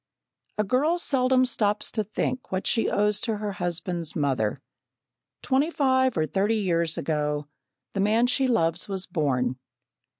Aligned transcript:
A 0.57 0.63
girl 0.63 0.97
seldom 0.97 1.45
stops 1.45 1.91
to 1.91 2.03
think 2.03 2.51
what 2.51 2.65
she 2.65 2.89
owes 2.89 3.21
to 3.21 3.37
her 3.37 3.51
husband's 3.51 4.15
mother. 4.15 4.57
Twenty 5.43 5.69
five 5.69 6.17
or 6.17 6.25
thirty 6.25 6.55
years 6.57 6.97
ago, 6.97 7.45
the 7.93 7.99
man 7.99 8.25
she 8.25 8.47
loves 8.47 8.89
was 8.89 9.05
born. 9.05 9.57